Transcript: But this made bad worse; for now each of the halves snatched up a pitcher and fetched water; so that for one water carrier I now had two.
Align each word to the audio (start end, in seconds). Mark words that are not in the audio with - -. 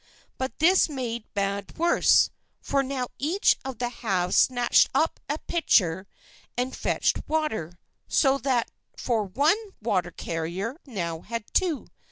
But 0.39 0.57
this 0.57 0.89
made 0.89 1.31
bad 1.35 1.77
worse; 1.77 2.31
for 2.59 2.81
now 2.81 3.05
each 3.19 3.55
of 3.63 3.77
the 3.77 3.89
halves 3.89 4.35
snatched 4.35 4.89
up 4.95 5.19
a 5.29 5.37
pitcher 5.37 6.07
and 6.57 6.75
fetched 6.75 7.21
water; 7.27 7.77
so 8.07 8.39
that 8.39 8.71
for 8.97 9.23
one 9.25 9.57
water 9.79 10.09
carrier 10.09 10.71
I 10.73 10.91
now 10.91 11.19
had 11.21 11.43
two. 11.53 11.85